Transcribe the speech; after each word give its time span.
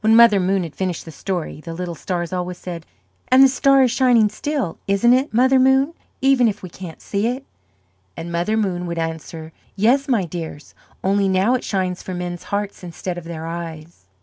When 0.00 0.16
Mother 0.16 0.40
Moon 0.40 0.62
had 0.62 0.74
finished 0.74 1.04
the 1.04 1.10
story 1.10 1.60
the 1.60 1.74
little 1.74 1.94
stars 1.94 2.32
always 2.32 2.56
said: 2.56 2.86
"And 3.28 3.42
the 3.44 3.48
star 3.48 3.82
is 3.82 3.90
shining 3.90 4.30
still, 4.30 4.78
isn't 4.88 5.12
it, 5.12 5.34
Mother 5.34 5.58
Moon, 5.58 5.92
even 6.22 6.48
if 6.48 6.62
we 6.62 6.70
can't 6.70 7.02
see 7.02 7.26
it?" 7.26 7.44
And 8.16 8.32
Mother 8.32 8.56
Moon 8.56 8.86
would 8.86 8.98
answer: 8.98 9.52
"Yes, 9.76 10.08
my 10.08 10.24
dears, 10.24 10.74
only 11.04 11.28
now 11.28 11.52
it 11.52 11.62
shines 11.64 12.02
for 12.02 12.14
men's 12.14 12.44
hearts 12.44 12.82
instead 12.82 13.18
of 13.18 13.24
their 13.24 13.46
eyes." 13.46 14.06